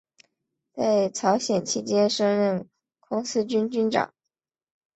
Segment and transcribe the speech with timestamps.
[0.73, 2.67] 在朝鲜期间升任
[3.01, 4.11] 空四军军长。